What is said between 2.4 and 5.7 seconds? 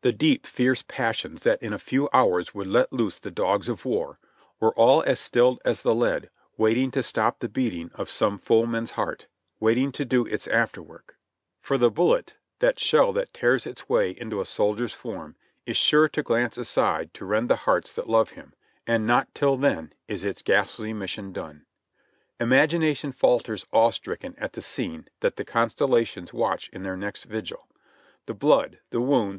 would let loose the dogs of war, were all as stilled